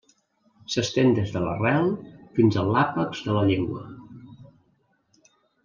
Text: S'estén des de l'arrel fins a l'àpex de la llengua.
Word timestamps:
S'estén 0.75 1.11
des 1.19 1.33
de 1.35 1.43
l'arrel 1.43 1.91
fins 2.39 2.57
a 2.57 2.65
l'àpex 2.71 3.21
de 3.29 3.37
la 3.39 3.45
llengua. 3.53 3.85